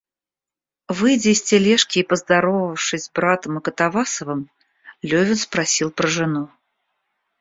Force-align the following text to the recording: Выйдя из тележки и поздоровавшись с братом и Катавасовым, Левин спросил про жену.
Выйдя 0.89 1.29
из 1.29 1.43
тележки 1.43 1.99
и 1.99 2.03
поздоровавшись 2.03 3.03
с 3.05 3.11
братом 3.11 3.59
и 3.59 3.61
Катавасовым, 3.61 4.49
Левин 5.03 5.35
спросил 5.35 5.91
про 5.91 6.07
жену. 6.07 6.49